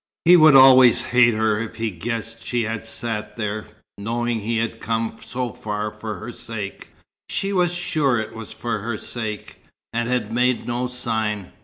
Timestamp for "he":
0.25-0.35, 1.75-1.91, 4.39-4.57